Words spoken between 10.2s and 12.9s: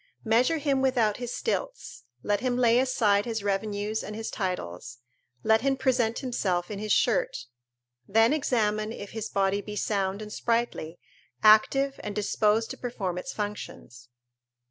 and sprightly, active and disposed to